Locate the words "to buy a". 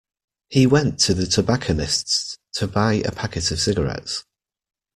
2.53-3.11